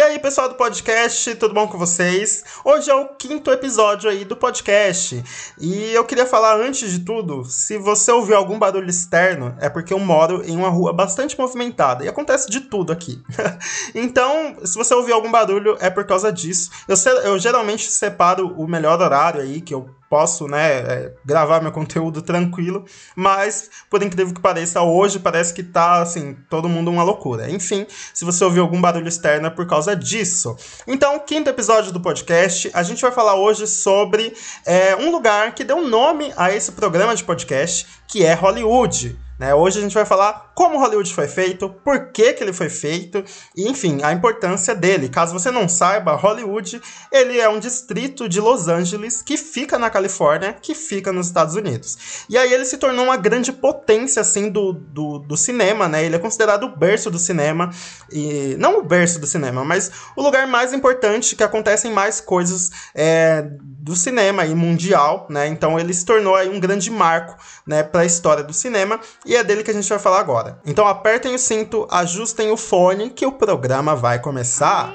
E 0.00 0.02
aí, 0.02 0.18
pessoal 0.18 0.48
do 0.48 0.54
podcast, 0.54 1.34
tudo 1.34 1.52
bom 1.52 1.68
com 1.68 1.76
vocês? 1.76 2.42
Hoje 2.64 2.90
é 2.90 2.94
o 2.94 3.08
quinto 3.08 3.50
episódio 3.50 4.08
aí 4.08 4.24
do 4.24 4.34
podcast. 4.34 5.22
E 5.58 5.92
eu 5.92 6.06
queria 6.06 6.24
falar 6.24 6.56
antes 6.56 6.90
de 6.90 7.00
tudo, 7.00 7.44
se 7.44 7.76
você 7.76 8.10
ouvir 8.10 8.32
algum 8.32 8.58
barulho 8.58 8.88
externo, 8.88 9.54
é 9.60 9.68
porque 9.68 9.92
eu 9.92 9.98
moro 9.98 10.42
em 10.42 10.56
uma 10.56 10.70
rua 10.70 10.90
bastante 10.90 11.38
movimentada 11.38 12.02
e 12.02 12.08
acontece 12.08 12.48
de 12.48 12.60
tudo 12.60 12.92
aqui. 12.92 13.22
então, 13.94 14.56
se 14.64 14.74
você 14.74 14.94
ouvir 14.94 15.12
algum 15.12 15.30
barulho, 15.30 15.76
é 15.80 15.90
por 15.90 16.06
causa 16.06 16.32
disso. 16.32 16.70
Eu, 16.88 16.96
eu 17.22 17.38
geralmente 17.38 17.90
separo 17.90 18.54
o 18.56 18.66
melhor 18.66 18.98
horário 19.02 19.42
aí 19.42 19.60
que 19.60 19.74
eu 19.74 19.90
posso, 20.10 20.48
né, 20.48 20.78
é, 20.78 21.12
gravar 21.24 21.62
meu 21.62 21.70
conteúdo 21.70 22.20
tranquilo, 22.20 22.84
mas 23.14 23.70
por 23.88 24.02
incrível 24.02 24.34
que 24.34 24.40
pareça, 24.40 24.82
hoje 24.82 25.20
parece 25.20 25.54
que 25.54 25.62
tá 25.62 26.02
assim, 26.02 26.36
todo 26.50 26.68
mundo 26.68 26.90
uma 26.90 27.04
loucura. 27.04 27.48
Enfim, 27.48 27.86
se 28.12 28.24
você 28.24 28.44
ouvir 28.44 28.58
algum 28.58 28.80
barulho 28.80 29.06
externo 29.06 29.46
é 29.46 29.50
por 29.50 29.68
causa 29.68 29.94
disso. 29.94 30.56
Então, 30.84 31.20
quinto 31.20 31.48
episódio 31.48 31.92
do 31.92 32.00
podcast, 32.00 32.68
a 32.74 32.82
gente 32.82 33.00
vai 33.00 33.12
falar 33.12 33.36
hoje 33.36 33.68
sobre 33.68 34.34
é, 34.66 34.96
um 34.96 35.12
lugar 35.12 35.54
que 35.54 35.62
deu 35.62 35.86
nome 35.86 36.32
a 36.36 36.52
esse 36.52 36.72
programa 36.72 37.14
de 37.14 37.22
podcast, 37.22 37.86
que 38.08 38.24
é 38.24 38.34
Hollywood. 38.34 39.29
Né? 39.40 39.54
Hoje 39.54 39.78
a 39.78 39.82
gente 39.82 39.94
vai 39.94 40.04
falar 40.04 40.52
como 40.54 40.78
Hollywood 40.78 41.14
foi 41.14 41.26
feito, 41.26 41.70
por 41.82 42.12
que, 42.12 42.34
que 42.34 42.44
ele 42.44 42.52
foi 42.52 42.68
feito 42.68 43.24
e, 43.56 43.66
enfim, 43.66 44.00
a 44.02 44.12
importância 44.12 44.74
dele. 44.74 45.08
Caso 45.08 45.32
você 45.32 45.50
não 45.50 45.66
saiba, 45.66 46.14
Hollywood 46.14 46.78
ele 47.10 47.40
é 47.40 47.48
um 47.48 47.58
distrito 47.58 48.28
de 48.28 48.38
Los 48.38 48.68
Angeles 48.68 49.22
que 49.22 49.38
fica 49.38 49.78
na 49.78 49.88
Califórnia, 49.88 50.52
que 50.52 50.74
fica 50.74 51.10
nos 51.10 51.28
Estados 51.28 51.54
Unidos. 51.54 52.26
E 52.28 52.36
aí 52.36 52.52
ele 52.52 52.66
se 52.66 52.76
tornou 52.76 53.06
uma 53.06 53.16
grande 53.16 53.50
potência 53.50 54.20
assim 54.20 54.50
do, 54.50 54.74
do, 54.74 55.20
do 55.20 55.38
cinema, 55.38 55.88
né? 55.88 56.04
Ele 56.04 56.16
é 56.16 56.18
considerado 56.18 56.64
o 56.64 56.76
berço 56.76 57.10
do 57.10 57.18
cinema 57.18 57.70
e 58.12 58.56
não 58.58 58.80
o 58.80 58.82
berço 58.82 59.18
do 59.18 59.26
cinema, 59.26 59.64
mas 59.64 59.90
o 60.14 60.22
lugar 60.22 60.46
mais 60.46 60.74
importante 60.74 61.34
que 61.34 61.42
acontecem 61.42 61.90
mais 61.90 62.20
coisas 62.20 62.70
é, 62.94 63.48
do 63.58 63.96
cinema 63.96 64.44
e 64.44 64.54
mundial, 64.54 65.26
né? 65.30 65.46
Então 65.46 65.80
ele 65.80 65.94
se 65.94 66.04
tornou 66.04 66.36
aí 66.36 66.50
um 66.50 66.60
grande 66.60 66.90
marco, 66.90 67.38
né, 67.66 67.82
para 67.82 68.02
a 68.02 68.04
história 68.04 68.42
do 68.42 68.52
cinema 68.52 69.00
e 69.30 69.36
é 69.36 69.44
dele 69.44 69.62
que 69.62 69.70
a 69.70 69.74
gente 69.74 69.88
vai 69.88 70.00
falar 70.00 70.18
agora. 70.18 70.58
Então 70.66 70.88
apertem 70.88 71.36
o 71.36 71.38
cinto, 71.38 71.86
ajustem 71.88 72.50
o 72.50 72.56
fone 72.56 73.10
que 73.10 73.24
o 73.24 73.30
programa 73.30 73.94
vai 73.94 74.18
começar. 74.18 74.92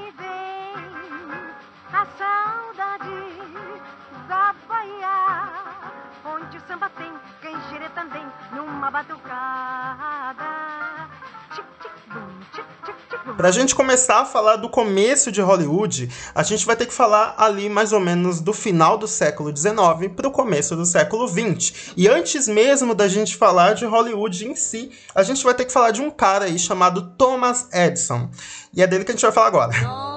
Pra 13.37 13.49
gente 13.49 13.73
começar 13.73 14.21
a 14.21 14.25
falar 14.25 14.57
do 14.57 14.69
começo 14.69 15.31
de 15.31 15.41
Hollywood, 15.41 16.09
a 16.33 16.43
gente 16.43 16.65
vai 16.65 16.75
ter 16.75 16.85
que 16.85 16.93
falar 16.93 17.33
ali 17.37 17.67
mais 17.67 17.91
ou 17.91 17.99
menos 17.99 18.39
do 18.39 18.53
final 18.53 18.97
do 18.97 19.07
século 19.07 19.55
XIX 19.55 20.11
para 20.15 20.27
o 20.27 20.31
começo 20.31 20.75
do 20.75 20.85
século 20.85 21.27
XX. 21.27 21.93
E 21.97 22.07
antes 22.07 22.47
mesmo 22.47 22.93
da 22.93 23.07
gente 23.07 23.35
falar 23.35 23.73
de 23.73 23.85
Hollywood 23.85 24.47
em 24.47 24.55
si, 24.55 24.91
a 25.13 25.23
gente 25.23 25.43
vai 25.43 25.55
ter 25.55 25.65
que 25.65 25.73
falar 25.73 25.91
de 25.91 26.01
um 26.01 26.11
cara 26.11 26.45
aí 26.45 26.59
chamado 26.59 27.13
Thomas 27.17 27.67
Edison. 27.73 28.29
E 28.73 28.83
é 28.83 28.87
dele 28.87 29.03
que 29.03 29.11
a 29.11 29.15
gente 29.15 29.23
vai 29.23 29.31
falar 29.31 29.47
agora. 29.47 30.14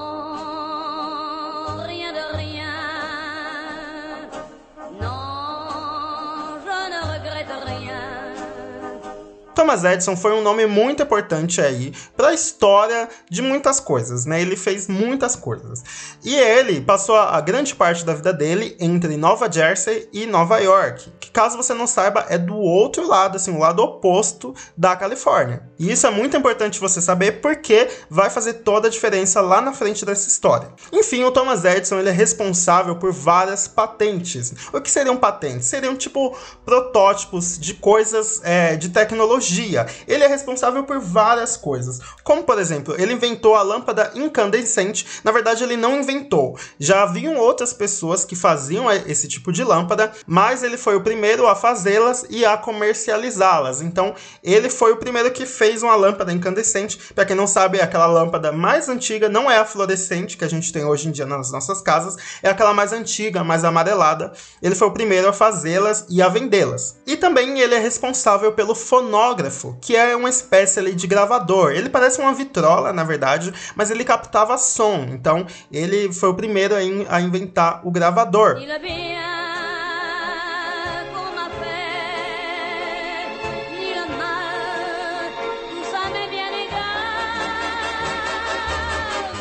Thomas 9.59 9.83
Edison 9.83 10.17
foi 10.17 10.35
um 10.35 10.41
nome 10.41 10.67
muito 10.67 11.03
importante 11.03 11.61
aí 11.61 11.93
para 12.17 12.29
a 12.29 12.33
história 12.33 13.09
de 13.29 13.43
muitas 13.43 13.81
coisas, 13.81 14.25
né? 14.25 14.41
Ele 14.41 14.55
fez 14.55 14.87
muitas 14.87 15.35
coisas. 15.35 15.83
E 16.25 16.33
ele 16.33 16.81
passou 16.81 17.17
a 17.17 17.41
grande 17.41 17.75
parte 17.75 18.05
da 18.05 18.15
vida 18.15 18.33
dele 18.33 18.77
entre 18.79 19.17
Nova 19.17 19.51
Jersey 19.51 20.09
e 20.13 20.27
Nova 20.27 20.61
York, 20.61 21.13
que 21.19 21.33
caso 21.33 21.57
você 21.57 21.75
não 21.75 21.89
saiba 21.89 22.25
é 22.29 22.39
do 22.39 22.57
outro 22.57 23.05
lado, 23.05 23.35
assim, 23.35 23.51
o 23.51 23.59
lado 23.59 23.83
oposto 23.83 24.55
da 24.77 24.95
Califórnia. 24.95 25.65
E 25.77 25.91
isso 25.91 26.07
é 26.07 26.11
muito 26.11 26.37
importante 26.37 26.79
você 26.79 27.01
saber 27.01 27.41
porque 27.41 27.89
vai 28.09 28.31
fazer 28.31 28.55
toda 28.55 28.87
a 28.87 28.91
diferença 28.91 29.41
lá 29.41 29.61
na 29.61 29.73
frente 29.73 30.05
dessa 30.07 30.29
história. 30.29 30.69
Enfim, 30.93 31.25
o 31.25 31.33
Thomas 31.33 31.65
Edison 31.65 31.99
ele 31.99 32.11
é 32.11 32.13
responsável 32.13 32.95
por 32.95 33.13
várias 33.13 33.67
patentes. 33.67 34.55
O 34.73 34.81
que 34.81 34.89
seriam 34.89 35.17
patentes? 35.17 35.67
Seriam 35.67 35.97
tipo 35.97 36.39
protótipos 36.65 37.59
de 37.59 37.75
coisas 37.75 38.41
é, 38.45 38.77
de 38.77 38.91
tecnologia 38.91 39.48
tecnologia. 39.49 39.87
Ele 40.07 40.25
é 40.25 40.27
responsável 40.27 40.85
por 40.85 40.99
várias 40.99 41.57
coisas. 41.57 42.01
Como, 42.23 42.43
por 42.43 42.59
exemplo, 42.59 42.95
ele 42.99 43.13
inventou 43.13 43.55
a 43.55 43.63
lâmpada 43.63 44.13
incandescente. 44.15 45.07
Na 45.25 45.33
verdade, 45.33 45.65
ele 45.65 45.77
não 45.77 46.01
inventou. 46.01 46.59
Já 46.79 47.03
haviam 47.03 47.37
outras 47.37 47.73
pessoas 47.73 48.25
que 48.25 48.37
faziam 48.37 48.91
esse 48.91 49.29
tipo 49.29 49.53
de 49.53 49.65
lâmpada, 49.65 50.13
mas 50.27 50.63
ele 50.63 50.77
foi 50.77 50.97
o 50.97 51.03
primeiro 51.03 51.47
a 51.47 51.55
fazê-las 51.55 52.27
e 52.29 52.45
a 52.45 52.57
comercializá-las. 52.57 53.81
Então, 53.81 54.15
ele 54.43 54.69
foi 54.69 54.93
o 54.93 54.97
primeiro 54.97 55.31
que 55.31 55.47
fez 55.47 55.83
uma 55.83 55.97
lâmpada 55.97 56.33
incandescente. 56.33 56.99
Para 57.15 57.25
quem 57.25 57.37
não 57.37 57.47
sabe, 57.47 57.79
é 57.79 57.83
aquela 57.83 58.07
lâmpada 58.07 58.53
mais 58.53 58.89
antiga, 58.89 59.29
não 59.29 59.51
é 59.51 59.59
a 59.59 59.65
fluorescente 59.65 60.37
que 60.37 60.45
a 60.45 60.49
gente 60.49 60.73
tem 60.73 60.85
hoje 60.85 61.09
em 61.09 61.11
dia 61.11 61.27
nas 61.27 61.51
nossas 61.51 61.81
casas, 61.81 62.17
é 62.43 62.49
aquela 62.49 62.75
mais 62.75 62.93
antiga, 62.93 63.45
mais 63.45 63.65
amarelada. 63.65 64.33
Ele 64.63 64.75
foi 64.75 64.89
o 64.89 64.93
primeiro 64.93 65.29
a 65.29 65.33
fazê-las 65.33 66.07
e 66.09 66.21
a 66.23 66.29
vendê-las. 66.29 66.97
E 67.07 67.17
também 67.17 67.61
ele 67.61 67.75
é 67.75 67.79
responsável 67.79 68.53
pelo 68.53 68.75
fonógrafo 68.75 69.38
fonógrafo, 69.39 69.79
que 69.81 69.97
é 69.97 70.15
uma 70.17 70.29
espécie 70.29 70.79
ali 70.79 70.95
de 70.95 71.07
gravador. 71.07 71.73
Ele 71.73 71.89
parece 71.89 72.21
uma 72.21 72.35
vitrola, 72.35 72.93
na 72.93 73.05
verdade, 73.05 73.53
mas 73.77 73.91
ele 73.91 74.05
captava 74.05 74.59
som. 74.59 75.07
Então, 75.11 75.47
ele 75.71 76.13
foi 76.13 76.29
o 76.29 76.35
primeiro 76.35 76.75
a, 76.75 76.79
a 77.17 77.21
inventar 77.21 77.87
o 77.87 77.91
gravador. 77.91 78.57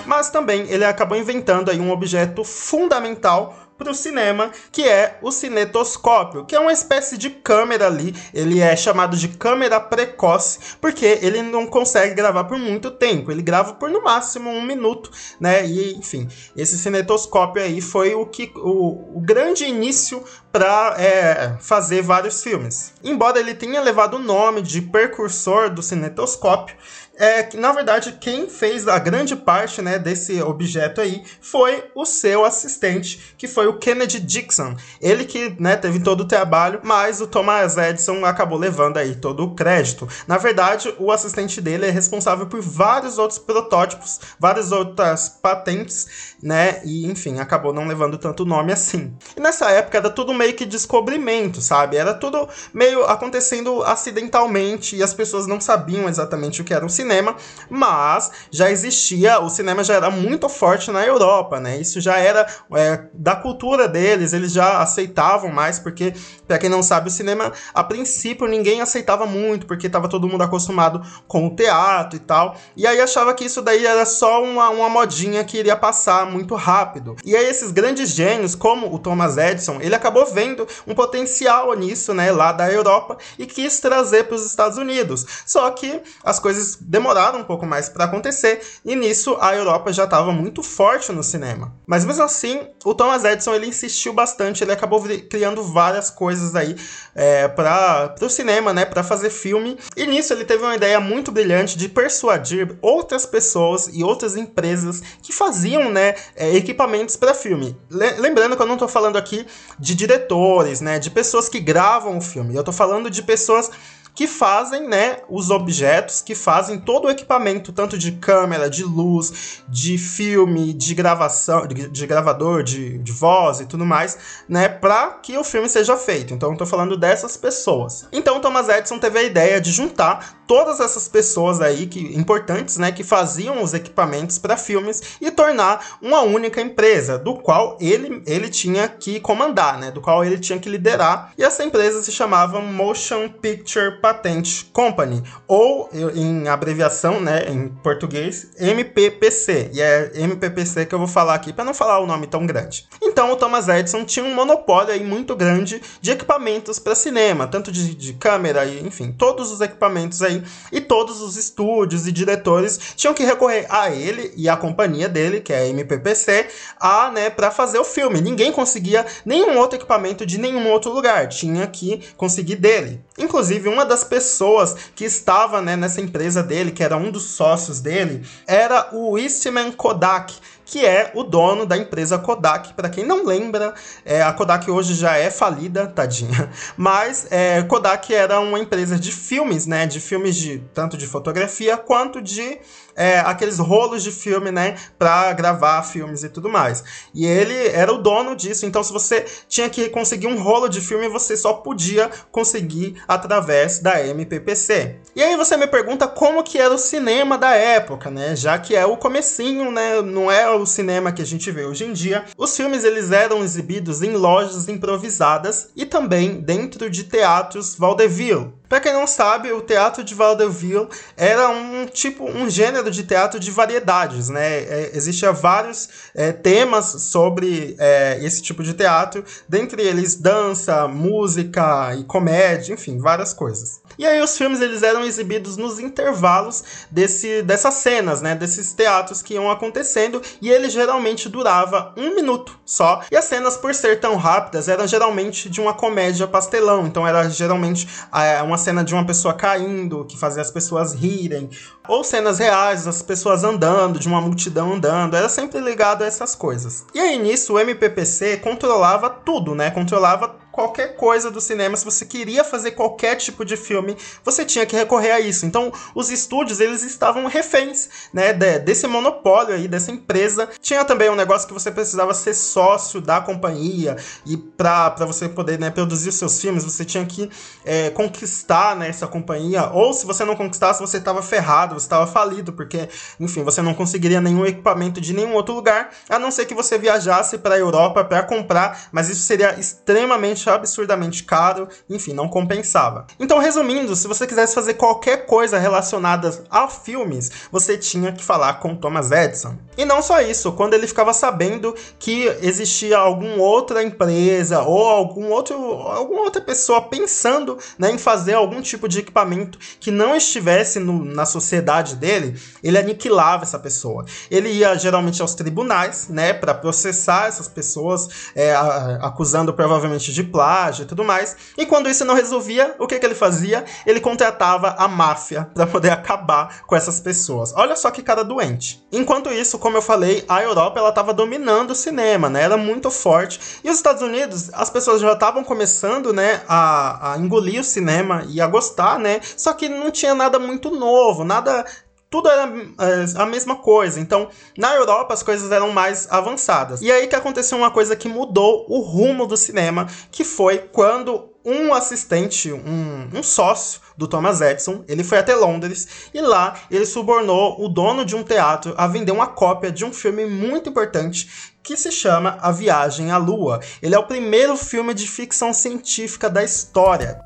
Mas 0.06 0.30
também 0.30 0.66
ele 0.70 0.86
acabou 0.86 1.18
inventando 1.18 1.70
aí 1.70 1.80
um 1.82 1.92
objeto 1.92 2.44
fundamental 2.44 3.67
para 3.78 3.92
o 3.92 3.96
cinema, 3.96 4.52
que 4.72 4.84
é 4.84 5.20
o 5.22 5.32
cinetoscópio, 5.32 6.46
que 6.46 6.56
é 6.56 6.60
uma 6.60 6.72
espécie 6.72 7.18
de 7.18 7.30
câmera 7.30 7.88
ali. 7.88 8.16
Ele 8.34 8.60
é 8.60 8.76
chamado 8.76 9.16
de 9.16 9.28
câmera 9.28 9.80
precoce, 9.80 10.60
porque 10.82 11.20
ele 11.22 11.42
não 11.42 11.68
consegue 11.68 12.16
gravar 12.16 12.46
por 12.46 12.58
muito 12.58 12.90
tempo. 12.92 13.32
Ele 13.32 13.42
grava 13.42 13.74
por 13.74 13.90
no 13.90 14.04
máximo 14.04 14.50
um 14.50 14.62
minuto, 14.62 15.12
né? 15.40 15.66
E 15.66 15.96
enfim, 15.96 16.28
esse 16.56 16.78
cinetoscópio 16.78 17.62
aí 17.62 17.82
foi 17.82 18.16
o 18.16 18.26
que 18.26 18.52
o, 18.56 19.18
o 19.18 19.22
grande 19.22 19.66
início 19.66 20.24
para 20.52 20.96
é, 20.98 21.56
fazer 21.60 22.02
vários 22.02 22.42
filmes. 22.42 22.94
Embora 23.04 23.40
ele 23.40 23.54
tenha 23.54 23.80
levado 23.80 24.16
o 24.16 24.20
nome 24.20 24.62
de 24.62 24.82
precursor 24.82 25.70
do 25.70 25.84
cinetoscópio, 25.84 26.76
é 27.18 27.44
que 27.44 27.58
na 27.58 27.72
verdade 27.72 28.18
quem 28.20 28.48
fez 28.48 28.88
a 28.88 29.00
grande 29.00 29.36
parte 29.36 29.82
né, 29.82 29.98
desse 29.98 30.42
objeto 30.42 31.02
aí 31.02 31.24
foi 31.42 31.86
o 31.96 32.06
seu 32.06 32.46
assistente, 32.46 33.36
que 33.38 33.48
foi 33.48 33.68
o 33.68 33.78
Kennedy 33.78 34.20
Dixon. 34.20 34.76
Ele 35.02 35.26
que 35.26 35.56
né, 35.60 35.76
teve 35.76 36.00
todo 36.00 36.22
o 36.22 36.28
trabalho, 36.28 36.80
mas 36.84 37.20
o 37.20 37.28
Thomas 37.28 37.78
Edison 37.78 38.24
acabou 38.26 38.58
levando 38.58 38.98
aí 38.98 39.16
todo 39.16 39.44
o 39.44 39.56
crédito. 39.56 40.08
Na 40.28 40.38
verdade, 40.38 40.94
o 41.00 41.12
assistente 41.12 41.60
dele 41.60 41.86
é 41.86 41.90
responsável 41.90 42.46
por 42.46 42.62
vários 42.62 43.18
outros 43.18 43.40
protótipos, 43.40 44.20
várias 44.40 44.72
outras 44.72 45.30
patentes, 45.30 46.36
né? 46.42 46.82
E 46.84 47.06
enfim, 47.10 47.40
acabou 47.40 47.74
não 47.74 47.88
levando 47.88 48.18
tanto 48.18 48.46
nome 48.46 48.72
assim. 48.72 49.14
E 49.36 49.40
nessa 49.40 49.72
época 49.72 49.98
era 49.98 50.10
tudo 50.10 50.34
meio 50.34 50.54
que 50.54 50.66
descobrimento, 50.66 51.62
sabe? 51.62 51.98
Era 51.98 52.14
tudo 52.14 52.48
meio 52.74 53.04
acontecendo 53.06 53.84
acidentalmente 53.84 54.96
e 54.96 55.04
as 55.04 55.14
pessoas 55.14 55.48
não 55.48 55.60
sabiam 55.60 56.08
exatamente 56.08 56.62
o 56.62 56.64
que 56.64 56.74
era 56.74 56.86
um 56.86 56.90
cinema, 57.08 57.38
mas 57.70 58.32
já 58.52 58.70
existia, 58.70 59.40
o 59.40 59.50
cinema 59.50 59.84
já 59.84 59.96
era 59.96 60.12
muito 60.12 60.50
forte 60.50 60.92
na 60.92 61.06
Europa, 61.06 61.60
né? 61.60 61.78
Isso 61.78 62.02
já 62.02 62.18
era 62.18 62.46
é, 62.76 63.06
da 63.14 63.36
cultura 63.36 63.88
deles, 63.88 64.34
eles 64.34 64.52
já 64.52 64.82
aceitavam 64.82 65.50
mais, 65.50 65.80
porque, 65.80 66.14
para 66.46 66.58
quem 66.58 66.70
não 66.70 66.84
sabe, 66.84 67.08
o 67.08 67.12
cinema, 67.12 67.54
a 67.74 67.84
princípio, 67.84 68.46
ninguém 68.46 68.82
aceitava 68.82 69.26
muito, 69.26 69.66
porque 69.66 69.88
estava 69.88 70.10
todo 70.10 70.28
mundo 70.28 70.44
acostumado 70.44 71.02
com 71.28 71.48
o 71.48 71.56
teatro 71.56 72.18
e 72.18 72.20
tal, 72.20 72.58
e 72.76 72.86
aí 72.86 73.00
achava 73.00 73.34
que 73.34 73.46
isso 73.46 73.62
daí 73.62 73.86
era 73.86 74.06
só 74.06 74.44
uma, 74.44 74.70
uma 74.70 74.90
modinha 74.90 75.44
que 75.46 75.58
iria 75.58 75.78
passar 75.78 76.30
muito 76.30 76.56
rápido. 76.56 77.16
E 77.24 77.36
aí 77.36 77.46
esses 77.46 77.72
grandes 77.72 78.10
gênios, 78.10 78.54
como 78.54 78.94
o 78.94 79.00
Thomas 79.00 79.38
Edison, 79.38 79.80
ele 79.80 79.96
acabou 79.96 80.26
vendo 80.26 80.68
um 80.86 80.94
potencial 80.94 81.74
nisso, 81.74 82.14
né, 82.14 82.32
lá 82.32 82.52
da 82.52 82.70
Europa, 82.70 83.18
e 83.40 83.46
quis 83.46 83.80
trazer 83.80 84.26
para 84.26 84.36
os 84.36 84.46
Estados 84.46 84.78
Unidos. 84.78 85.26
Só 85.46 85.70
que 85.72 86.02
as 86.24 86.40
coisas 86.40 86.76
demoraram 86.98 87.40
um 87.40 87.44
pouco 87.44 87.66
mais 87.66 87.88
para 87.90 88.06
acontecer 88.06 88.62
e 88.84 88.96
nisso 88.96 89.38
a 89.40 89.56
Europa 89.56 89.94
já 89.94 90.06
estava 90.06 90.32
muito 90.32 90.64
forte 90.64 91.12
no 91.12 91.24
cinema. 91.24 91.74
Mas 91.86 92.04
mesmo 92.04 92.24
assim, 92.24 92.68
o 92.84 92.94
Thomas 92.94 93.24
Edison 93.24 93.54
ele 93.54 93.68
insistiu 93.68 94.14
bastante, 94.14 94.64
ele 94.64 94.72
acabou 94.72 95.04
criando 95.30 95.64
várias 95.64 96.10
coisas 96.10 96.56
aí 96.56 96.76
é, 97.16 97.48
para 97.48 98.16
o 98.22 98.30
cinema, 98.30 98.74
né, 98.74 98.86
para 98.86 99.04
fazer 99.04 99.30
filme. 99.30 99.78
E 99.96 100.06
nisso 100.06 100.34
ele 100.34 100.44
teve 100.44 100.64
uma 100.64 100.76
ideia 100.76 101.00
muito 101.00 101.32
brilhante 101.32 101.78
de 101.78 101.88
persuadir 101.88 102.78
outras 102.82 103.26
pessoas 103.26 103.90
e 103.94 104.04
outras 104.04 104.36
empresas 104.36 105.02
que 105.22 105.32
faziam, 105.32 105.92
né, 105.92 106.16
é, 106.36 106.56
equipamentos 106.56 107.16
para 107.16 107.34
filme. 107.34 107.78
Lembrando 107.90 108.56
que 108.56 108.62
eu 108.62 108.68
não 108.68 108.76
estou 108.76 108.88
falando 108.88 109.18
aqui 109.18 109.46
de 109.80 109.94
diretores, 109.94 110.82
né, 110.82 111.00
de 111.00 111.12
pessoas 111.12 111.48
que 111.48 111.60
gravam 111.60 112.18
o 112.18 112.22
filme. 112.22 112.56
Eu 112.56 112.62
estou 112.62 112.74
falando 112.74 113.10
de 113.10 113.22
pessoas 113.22 113.70
que 114.18 114.26
fazem, 114.26 114.88
né, 114.88 115.18
os 115.30 115.52
objetos, 115.52 116.22
que 116.22 116.34
fazem 116.34 116.80
todo 116.80 117.06
o 117.06 117.10
equipamento, 117.12 117.72
tanto 117.72 118.00
de 118.00 118.14
câmera, 118.14 118.68
de 118.68 118.84
luz, 118.84 119.62
de 119.70 119.96
filme, 119.96 120.74
de 120.74 120.96
gravação, 120.96 121.68
de, 121.68 121.88
de 121.88 122.08
gravador, 122.08 122.64
de, 122.64 122.98
de, 122.98 123.12
voz 123.12 123.60
e 123.60 123.68
tudo 123.68 123.86
mais, 123.86 124.18
né, 124.50 124.68
para 124.68 125.12
que 125.22 125.38
o 125.38 125.44
filme 125.44 125.70
seja 125.70 125.96
feito. 125.96 126.34
Então, 126.34 126.56
tô 126.56 126.66
falando 126.66 126.98
dessas 126.98 127.38
pessoas. 127.38 128.08
Então, 128.12 128.40
Thomas 128.40 128.68
Edison 128.68 128.98
teve 128.98 129.20
a 129.20 129.24
ideia 129.24 129.62
de 129.62 129.72
juntar 129.72 130.42
todas 130.48 130.80
essas 130.80 131.08
pessoas 131.08 131.62
aí 131.62 131.86
que 131.86 132.00
importantes, 132.18 132.78
né, 132.78 132.92
que 132.92 133.04
faziam 133.04 133.62
os 133.62 133.76
equipamentos 133.76 134.40
para 134.40 134.58
filmes 134.58 135.18
e 135.22 135.30
tornar 135.30 136.00
uma 136.02 136.22
única 136.22 136.60
empresa, 136.60 137.20
do 137.20 137.36
qual 137.36 137.78
ele, 137.80 138.24
ele 138.26 138.50
tinha 138.50 138.88
que 138.88 139.20
comandar, 139.20 139.78
né, 139.78 139.92
do 139.92 140.02
qual 140.02 140.26
ele 140.26 140.40
tinha 140.40 140.58
que 140.58 140.70
liderar. 140.70 141.34
E 141.38 141.44
essa 141.44 141.64
empresa 141.64 142.02
se 142.02 142.12
chamava 142.12 142.60
Motion 142.62 143.30
Picture 143.30 144.00
Patent 144.08 144.66
Company, 144.72 145.22
ou 145.48 145.90
em 146.16 146.48
abreviação, 146.48 147.20
né, 147.20 147.50
em 147.50 147.68
português, 147.68 148.48
MPPC. 148.58 149.72
E 149.74 149.82
é 149.82 150.12
MPPC 150.16 150.86
que 150.86 150.96
eu 150.96 151.00
vou 151.00 151.08
falar 151.08 151.34
aqui 151.34 151.52
para 151.52 151.66
não 151.66 151.74
falar 151.74 152.00
o 152.00 152.08
nome 152.08 152.26
tão 152.26 152.46
grande. 152.46 152.88
Então, 153.02 153.32
o 153.32 153.36
Thomas 153.36 153.68
Edison 153.68 154.06
tinha 154.06 154.26
um 154.26 154.34
monopólio 154.34 154.94
aí 154.94 155.04
muito 155.04 155.36
grande 155.36 155.82
de 156.00 156.12
equipamentos 156.12 156.80
para 156.80 156.96
cinema, 156.96 157.48
tanto 157.48 157.70
de, 157.70 157.94
de 157.96 158.14
câmera 158.14 158.66
e, 158.66 158.86
enfim, 158.86 159.12
todos 159.12 159.52
os 159.52 159.60
equipamentos 159.60 160.22
aí 160.22 160.42
e 160.72 160.80
todos 160.80 161.22
os 161.22 161.36
estúdios 161.36 162.08
e 162.08 162.12
diretores 162.12 162.80
tinham 162.96 163.14
que 163.14 163.24
recorrer 163.24 163.66
a 163.70 163.90
ele 163.90 164.32
e 164.38 164.48
a 164.48 164.56
companhia 164.56 165.10
dele, 165.10 165.42
que 165.42 165.52
é 165.52 165.60
a 165.60 165.68
MPPC, 165.68 166.48
a, 166.80 167.12
né, 167.12 167.30
para 167.30 167.52
fazer 167.52 167.80
o 167.80 167.84
filme. 167.84 168.22
Ninguém 168.22 168.52
conseguia 168.52 169.06
nenhum 169.26 169.58
outro 169.58 169.78
equipamento 169.78 170.26
de 170.26 170.38
nenhum 170.38 170.70
outro 170.70 170.94
lugar, 170.94 171.28
tinha 171.28 171.68
que 171.68 172.02
conseguir 172.16 172.56
dele. 172.56 173.02
Inclusive, 173.18 173.68
uma 173.68 173.86
das 173.86 173.97
pessoas 174.04 174.76
que 174.96 175.06
estava 175.06 175.62
né, 175.62 175.76
nessa 175.76 176.02
empresa 176.02 176.44
dele, 176.44 176.72
que 176.72 176.84
era 176.84 176.98
um 176.98 177.12
dos 177.12 177.24
sócios 177.24 177.80
dele, 177.80 178.26
era 178.46 178.90
o 178.94 179.18
Eastman 179.18 179.72
Kodak, 179.72 180.34
que 180.68 180.86
é 180.86 181.12
o 181.16 181.24
dono 181.24 181.66
da 181.66 181.78
empresa 181.78 182.20
Kodak. 182.20 182.74
Para 182.74 182.90
quem 182.90 183.06
não 183.06 183.26
lembra, 183.26 183.74
é, 184.06 184.22
a 184.22 184.34
Kodak 184.34 184.70
hoje 184.70 184.94
já 184.94 185.16
é 185.16 185.32
falida, 185.32 185.88
tadinha. 185.88 186.50
Mas 186.76 187.26
é, 187.32 187.64
Kodak 187.64 188.14
era 188.14 188.40
uma 188.42 188.60
empresa 188.60 189.00
de 189.00 189.14
filmes, 189.14 189.66
né? 189.66 189.88
De 189.88 190.02
filmes 190.02 190.36
de 190.36 190.60
tanto 190.74 190.98
de 190.98 191.08
fotografia 191.08 191.78
quanto 191.78 192.22
de 192.22 192.60
é, 192.98 193.20
aqueles 193.20 193.60
rolos 193.60 194.04
de 194.04 194.12
filme, 194.12 194.52
né? 194.52 194.76
Para 194.98 195.32
gravar 195.34 195.84
filmes 195.84 196.24
e 196.24 196.30
tudo 196.30 196.50
mais. 196.50 196.84
E 197.14 197.26
ele 197.26 197.68
era 197.68 197.94
o 197.94 198.00
dono 198.00 198.36
disso. 198.36 198.66
Então, 198.66 198.84
se 198.84 198.92
você 198.92 199.26
tinha 199.48 199.70
que 199.70 199.88
conseguir 199.90 200.28
um 200.28 200.42
rolo 200.42 200.68
de 200.68 200.82
filme, 200.82 201.08
você 201.08 201.38
só 201.38 201.54
podia 201.54 202.10
conseguir 202.32 203.02
através 203.08 203.80
da 203.80 204.06
MPPC. 204.06 204.96
E 205.16 205.24
aí 205.24 205.38
você 205.38 205.56
me 205.56 205.68
pergunta 205.68 206.08
como 206.08 206.44
que 206.44 206.58
era 206.58 206.74
o 206.74 206.78
cinema 206.78 207.38
da 207.38 207.52
época, 207.52 208.10
né? 208.10 208.36
Já 208.36 208.58
que 208.58 208.76
é 208.76 208.86
o 208.86 208.98
comecinho, 208.98 209.72
né? 209.72 210.02
Não 210.02 210.32
é 210.32 210.57
o 210.62 210.66
cinema 210.66 211.12
que 211.12 211.22
a 211.22 211.26
gente 211.26 211.50
vê 211.52 211.66
hoje 211.66 211.86
em 211.86 211.94
dia. 211.94 212.26
Os 212.38 212.56
filmes 212.56 212.84
eles 212.84 213.12
eram 213.12 213.44
exibidos 213.44 214.02
em 214.02 214.12
lojas 214.16 214.68
improvisadas 214.68 215.70
e 215.76 215.86
também 215.86 216.42
dentro 216.42 216.90
de 216.90 217.04
teatros 217.04 217.76
vaudeville. 217.76 218.54
Para 218.68 218.80
quem 218.80 218.94
não 218.94 219.08
sabe, 219.08 219.52
o 219.52 219.62
teatro 219.62 220.04
de 220.04 220.14
vaudeville 220.14 220.88
era 221.16 221.50
um 221.50 221.86
tipo, 221.86 222.26
um 222.26 222.50
gênero 222.50 222.92
de 222.92 223.04
teatro 223.04 223.40
de 223.40 223.50
variedades, 223.52 224.30
né? 224.30 224.58
É, 224.64 224.92
vários 225.34 225.90
é, 226.14 226.32
temas 226.32 226.86
sobre 227.04 227.76
é, 227.80 228.20
esse 228.22 228.42
tipo 228.42 228.64
de 228.64 228.74
teatro, 228.74 229.24
dentre 229.48 229.82
eles 229.82 230.16
dança, 230.16 230.88
música 230.88 231.96
e 231.96 232.04
comédia, 232.04 232.74
enfim, 232.74 232.98
várias 233.00 233.34
coisas. 233.34 233.82
E 233.98 234.06
aí 234.06 234.22
os 234.22 234.38
filmes 234.38 234.62
eles 234.62 234.84
eram 234.84 235.04
exibidos 235.04 235.58
nos 235.58 235.80
intervalos 235.80 236.64
desse, 236.92 237.42
dessas 237.42 237.76
cenas, 237.76 238.22
né? 238.22 238.36
Desses 238.36 238.74
teatros 238.74 239.22
que 239.22 239.34
iam 239.34 239.50
acontecendo 239.50 240.22
e 240.42 240.50
ele 240.50 240.70
geralmente 240.70 241.28
durava 241.30 241.94
um 241.98 242.14
minuto 242.14 242.60
só. 242.66 243.02
E 243.12 243.16
as 243.16 243.26
cenas, 243.26 243.58
por 243.58 243.74
ser 243.74 244.00
tão 244.00 244.16
rápidas, 244.16 244.68
eram 244.68 244.86
geralmente 244.86 245.50
de 245.50 245.60
uma 245.60 245.74
comédia 245.74 246.28
pastelão. 246.28 246.86
Então 246.86 247.08
era 247.08 247.28
geralmente 247.30 247.88
é, 248.14 248.44
uma 248.58 248.64
cena 248.64 248.84
de 248.84 248.94
uma 248.94 249.06
pessoa 249.06 249.36
caindo 249.36 250.04
que 250.06 250.18
fazia 250.18 250.42
as 250.42 250.50
pessoas 250.50 250.94
rirem, 250.94 251.50
ou 251.88 252.04
cenas 252.04 252.40
reais, 252.40 252.88
as 252.88 253.04
pessoas 253.04 253.44
andando, 253.44 254.00
de 254.00 254.08
uma 254.08 254.20
multidão 254.20 254.74
andando. 254.74 255.16
Era 255.16 255.30
sempre 255.30 255.60
ligado 255.60 256.04
a 256.04 256.08
essas 256.08 256.34
coisas. 256.34 256.86
E 256.94 257.00
aí 257.00 257.20
nisso 257.20 257.54
o 257.54 257.60
MPPC 257.60 258.38
controlava 258.38 259.10
tudo, 259.10 259.54
né? 259.54 259.70
Controlava 259.70 260.36
qualquer 260.58 260.96
coisa 260.96 261.30
do 261.30 261.40
cinema, 261.40 261.78
se 261.78 261.86
você 261.86 262.04
queria 262.04 262.44
fazer 262.44 262.72
qualquer 262.72 263.16
tipo 263.16 263.46
de 263.46 263.56
filme, 263.56 263.96
você 264.24 264.44
tinha 264.44 264.66
que 264.66 264.76
recorrer 264.76 265.12
a 265.12 265.20
isso. 265.20 265.46
Então, 265.46 265.72
os 265.94 266.10
estúdios, 266.10 266.60
eles 266.60 266.82
estavam 266.82 267.28
reféns, 267.28 267.88
né, 268.12 268.34
de, 268.34 268.58
desse 268.58 268.88
monopólio 268.88 269.54
aí, 269.54 269.68
dessa 269.68 269.92
empresa. 269.92 270.50
Tinha 270.60 270.84
também 270.84 271.12
um 271.12 271.16
negócio 271.16 271.48
que 271.48 271.54
você 271.54 271.70
precisava 271.70 272.12
ser 272.16 272.34
sócio 272.34 273.00
da 273.00 273.22
companhia 273.22 273.98
e 274.26 274.36
para 274.36 274.96
você 275.06 275.30
poder, 275.30 275.60
né, 275.60 275.70
produzir 275.70 276.12
seus 276.12 276.42
filmes, 276.42 276.64
você 276.64 276.84
tinha 276.84 277.06
que 277.06 277.30
é, 277.64 277.92
conquistar, 277.92 278.76
né, 278.76 278.90
essa 278.90 279.06
companhia, 279.06 279.70
ou 279.72 279.94
se 279.94 280.08
você 280.08 280.26
não 280.26 280.36
conquistasse, 280.36 280.80
você 280.80 280.98
estava 280.98 281.22
ferrado, 281.22 281.76
você 281.76 281.86
estava 281.86 282.08
falido, 282.08 282.52
porque, 282.52 282.90
enfim, 283.20 283.44
você 283.44 283.62
não 283.62 283.76
conseguiria 283.76 284.20
nenhum 284.20 284.44
equipamento 284.44 285.00
de 285.00 285.14
nenhum 285.14 285.36
outro 285.36 285.54
lugar, 285.54 285.92
a 286.10 286.18
não 286.18 286.32
ser 286.32 286.48
que 286.48 286.56
você 286.56 286.80
viajasse 286.80 287.38
para 287.38 287.54
a 287.54 287.60
Europa 287.60 288.04
para 288.04 288.24
comprar, 288.24 288.88
mas 288.92 289.08
isso 289.08 289.22
seria 289.22 289.54
extremamente 289.60 290.47
absurdamente 290.56 291.24
caro, 291.24 291.68
enfim, 291.90 292.14
não 292.14 292.28
compensava. 292.28 293.08
Então, 293.20 293.40
resumindo, 293.40 293.96
se 293.96 294.08
você 294.08 294.26
quisesse 294.26 294.56
fazer 294.56 294.76
qualquer 294.76 295.26
coisa 295.26 295.58
relacionada 295.58 296.44
a 296.50 296.68
filmes, 296.68 297.32
você 297.52 297.78
tinha 297.78 298.12
que 298.12 298.24
falar 298.24 298.56
com 298.56 298.76
Thomas 298.76 299.12
Edison. 299.12 299.58
E 299.78 299.86
não 299.86 300.02
só 300.02 300.22
isso, 300.22 300.52
quando 300.54 300.74
ele 300.74 300.88
ficava 300.88 301.14
sabendo 301.14 301.76
que 302.00 302.26
existia 302.42 302.98
alguma 302.98 303.36
outra 303.36 303.84
empresa 303.84 304.62
ou 304.62 304.88
algum 304.88 305.30
outro, 305.32 305.56
alguma 305.56 306.22
outra 306.22 306.42
pessoa 306.42 306.82
pensando 306.82 307.58
né, 307.78 307.92
em 307.92 307.98
fazer 307.98 308.34
algum 308.34 308.62
tipo 308.62 308.88
de 308.88 309.00
equipamento 309.00 309.60
que 309.80 309.92
não 309.92 310.16
estivesse 310.16 310.80
no, 310.80 311.04
na 311.04 311.26
sociedade 311.26 311.96
dele, 311.96 312.40
ele 312.64 312.78
aniquilava 312.78 313.44
essa 313.44 313.60
pessoa. 313.60 314.06
Ele 314.30 314.50
ia 314.50 314.76
geralmente 314.76 315.22
aos 315.22 315.36
tribunais, 315.36 316.08
né, 316.10 316.34
para 316.34 316.54
processar 316.54 317.28
essas 317.28 317.48
pessoas, 317.48 318.10
é, 318.36 318.56
acusando 319.02 319.54
provavelmente 319.54 320.12
de 320.12 320.24
plágio 320.38 320.84
e 320.84 320.86
tudo 320.86 321.04
mais. 321.04 321.36
E 321.58 321.66
quando 321.66 321.90
isso 321.90 322.06
não 322.06 322.14
resolvia, 322.14 322.76
o 322.78 322.86
que, 322.86 323.00
que 323.00 323.06
ele 323.06 323.16
fazia? 323.16 323.66
Ele 323.88 324.00
contratava 324.00 324.76
a 324.78 324.88
máfia 324.88 325.50
para 325.52 325.66
poder 325.66 325.90
acabar 325.90 326.62
com 326.68 326.76
essas 326.76 327.00
pessoas. 327.00 327.54
Olha 327.56 327.76
só 327.76 327.90
que 327.90 328.04
cara 328.04 328.24
doente. 328.24 328.86
Enquanto 328.92 329.32
isso, 329.32 329.58
como 329.58 329.78
eu 329.78 329.82
falei, 329.82 330.24
a 330.30 330.44
Europa 330.44 330.80
ela 330.80 330.90
estava 330.90 331.12
dominando 331.12 331.72
o 331.72 331.76
cinema, 331.76 332.30
né? 332.30 332.44
Era 332.44 332.56
muito 332.56 332.92
forte. 332.92 333.40
E 333.64 333.70
os 333.72 333.78
Estados 333.78 334.04
Unidos, 334.04 334.52
as 334.54 334.70
pessoas 334.70 335.02
já 335.02 335.14
estavam 335.14 335.44
começando, 335.44 336.14
né, 336.14 336.42
a, 336.48 337.14
a 337.14 337.18
engolir 337.18 337.62
o 337.62 337.64
cinema 337.64 338.24
e 338.30 338.40
a 338.40 338.46
gostar, 338.46 339.00
né? 339.00 339.20
Só 339.36 339.54
que 339.54 339.68
não 339.68 339.90
tinha 339.90 340.14
nada 340.14 340.38
muito 340.38 340.70
novo, 340.70 341.24
nada 341.24 341.66
tudo 342.10 342.30
era 342.30 342.44
é, 342.44 343.22
a 343.22 343.26
mesma 343.26 343.58
coisa. 343.58 344.00
Então, 344.00 344.30
na 344.58 344.74
Europa 344.76 345.14
as 345.14 345.24
coisas 345.24 345.52
eram 345.52 345.72
mais 345.72 346.08
avançadas. 346.10 346.82
E 346.82 346.92
aí 346.92 347.08
que 347.08 347.16
aconteceu 347.16 347.58
uma 347.58 347.72
coisa 347.72 347.96
que 347.96 348.08
mudou 348.08 348.66
o 348.70 348.80
rumo 348.80 349.28
do 349.28 349.36
cinema, 349.36 349.88
que 350.12 350.24
foi 350.24 350.58
quando 350.58 351.30
um 351.44 351.74
assistente, 351.74 352.52
um, 352.52 353.10
um 353.14 353.24
sócio 353.24 353.80
do 353.96 354.06
Thomas 354.06 354.42
Edison, 354.42 354.84
ele 354.86 355.02
foi 355.02 355.18
até 355.18 355.34
Londres 355.34 356.10
e 356.14 356.20
lá 356.20 356.60
ele 356.70 356.86
subornou 356.86 357.64
o 357.64 357.70
dono 357.70 358.04
de 358.04 358.18
um 358.18 358.24
teatro 358.24 358.74
a 358.78 358.86
vender 358.86 359.14
uma 359.14 359.28
cópia 359.28 359.72
de 359.72 359.86
um 359.86 359.94
filme 359.94 360.26
muito 360.26 360.70
importante 360.70 361.56
que 361.64 361.78
se 361.78 361.90
chama 361.92 362.38
A 362.42 362.52
Viagem 362.52 363.12
à 363.12 363.18
Lua. 363.18 363.62
Ele 363.82 363.96
é 363.96 364.00
o 364.00 364.06
primeiro 364.06 364.58
filme 364.58 364.94
de 364.94 365.08
ficção 365.08 365.54
científica 365.54 366.30
da 366.30 366.44
história. 366.44 367.20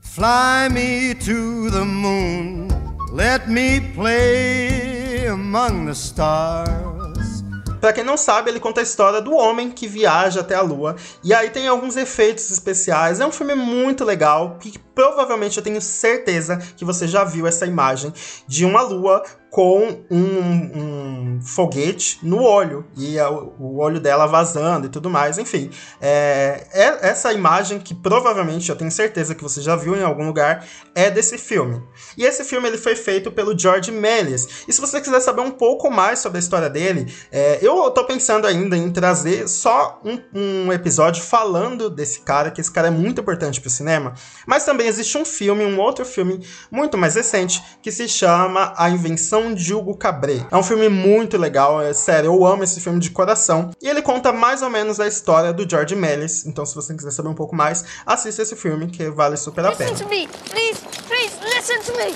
Fly 0.00 0.68
me 0.70 1.14
to 1.14 1.70
the 1.70 1.84
moon. 1.84 2.73
Let 3.14 3.46
me 3.46 3.80
play 3.94 5.28
among 5.28 5.86
the 5.86 5.92
stars. 5.92 7.44
Para 7.80 7.92
quem 7.92 8.02
não 8.02 8.16
sabe, 8.16 8.50
ele 8.50 8.58
conta 8.58 8.80
a 8.80 8.82
história 8.82 9.20
do 9.20 9.32
homem 9.36 9.70
que 9.70 9.86
viaja 9.86 10.40
até 10.40 10.56
a 10.56 10.60
lua. 10.60 10.96
E 11.22 11.32
aí 11.32 11.48
tem 11.48 11.68
alguns 11.68 11.96
efeitos 11.96 12.50
especiais. 12.50 13.20
É 13.20 13.26
um 13.26 13.30
filme 13.30 13.54
muito 13.54 14.04
legal 14.04 14.56
que 14.58 14.76
provavelmente 14.96 15.56
eu 15.56 15.62
tenho 15.62 15.80
certeza 15.80 16.56
que 16.76 16.84
você 16.84 17.06
já 17.06 17.22
viu 17.22 17.46
essa 17.46 17.64
imagem 17.64 18.12
de 18.48 18.64
uma 18.64 18.82
lua 18.82 19.22
com 19.54 20.04
um, 20.10 20.16
um 20.16 21.40
foguete 21.40 22.18
no 22.24 22.42
olho 22.42 22.84
e 22.96 23.20
a, 23.20 23.30
o 23.30 23.78
olho 23.78 24.00
dela 24.00 24.26
vazando 24.26 24.88
e 24.88 24.90
tudo 24.90 25.08
mais. 25.08 25.38
Enfim, 25.38 25.70
é, 26.00 26.66
é, 26.72 27.08
essa 27.08 27.32
imagem 27.32 27.78
que 27.78 27.94
provavelmente 27.94 28.68
eu 28.68 28.74
tenho 28.74 28.90
certeza 28.90 29.32
que 29.32 29.44
você 29.44 29.62
já 29.62 29.76
viu 29.76 29.94
em 29.94 30.02
algum 30.02 30.26
lugar 30.26 30.66
é 30.92 31.08
desse 31.08 31.38
filme. 31.38 31.80
E 32.18 32.24
esse 32.24 32.42
filme 32.42 32.66
ele 32.66 32.76
foi 32.76 32.96
feito 32.96 33.30
pelo 33.30 33.56
George 33.56 33.92
Méliès. 33.92 34.64
E 34.66 34.72
se 34.72 34.80
você 34.80 35.00
quiser 35.00 35.20
saber 35.20 35.42
um 35.42 35.52
pouco 35.52 35.88
mais 35.88 36.18
sobre 36.18 36.38
a 36.38 36.40
história 36.40 36.68
dele, 36.68 37.14
é, 37.30 37.60
eu 37.62 37.88
tô 37.92 38.04
pensando 38.06 38.48
ainda 38.48 38.76
em 38.76 38.90
trazer 38.90 39.48
só 39.48 40.00
um, 40.04 40.18
um 40.34 40.72
episódio 40.72 41.22
falando 41.22 41.88
desse 41.88 42.18
cara, 42.22 42.50
que 42.50 42.60
esse 42.60 42.72
cara 42.72 42.88
é 42.88 42.90
muito 42.90 43.20
importante 43.20 43.60
para 43.60 43.68
o 43.68 43.70
cinema. 43.70 44.14
Mas 44.48 44.64
também 44.64 44.88
existe 44.88 45.16
um 45.16 45.24
filme, 45.24 45.64
um 45.64 45.78
outro 45.78 46.04
filme 46.04 46.44
muito 46.72 46.98
mais 46.98 47.14
recente, 47.14 47.62
que 47.80 47.92
se 47.92 48.08
chama 48.08 48.74
A 48.76 48.90
Invenção 48.90 49.43
de 49.52 49.74
Hugo 49.74 49.96
Cabret. 49.96 50.46
É 50.50 50.56
um 50.56 50.62
filme 50.62 50.88
muito 50.88 51.36
legal, 51.36 51.82
é 51.82 51.92
sério, 51.92 52.28
eu 52.28 52.46
amo 52.46 52.62
esse 52.62 52.80
filme 52.80 53.00
de 53.00 53.10
coração. 53.10 53.72
E 53.82 53.88
ele 53.88 54.00
conta 54.00 54.32
mais 54.32 54.62
ou 54.62 54.70
menos 54.70 55.00
a 55.00 55.06
história 55.06 55.52
do 55.52 55.68
George 55.68 55.96
Méliès. 55.96 56.46
Então, 56.46 56.64
se 56.64 56.74
você 56.74 56.94
quiser 56.94 57.10
saber 57.10 57.28
um 57.28 57.34
pouco 57.34 57.54
mais, 57.54 57.84
assista 58.06 58.42
esse 58.42 58.54
filme 58.54 58.86
que 58.86 59.10
vale 59.10 59.36
super 59.36 59.66
a 59.66 59.72
pena. 59.72 59.90
Listen 59.90 60.06
to 60.06 60.10
me, 60.10 60.28
please, 60.50 60.80
please, 61.08 61.34
listen 61.42 61.80
to 61.82 61.92
me. 61.98 62.14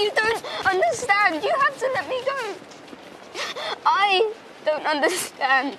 You 0.00 0.10
don't 0.14 0.42
understand. 0.64 1.44
You 1.44 1.52
have 1.58 1.76
to 1.78 1.86
let 1.92 2.08
me 2.08 2.22
go. 2.24 2.70
I 3.84 4.32
don't 4.64 4.86
understand. 4.86 5.76